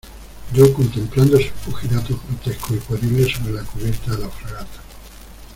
yo 0.51 0.73
contemplando 0.73 1.37
sus 1.37 1.51
pugilatos 1.63 2.17
grotescos 2.27 2.71
y 2.71 2.79
pueriles 2.79 3.33
sobre 3.37 3.51
la 3.53 3.61
cubierta 3.63 4.13
de 4.15 4.23
la 4.23 4.29
fragata 4.29 4.81